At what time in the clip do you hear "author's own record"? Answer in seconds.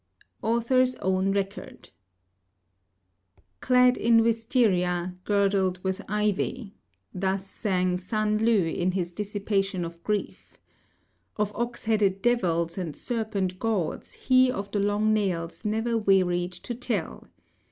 0.41-1.91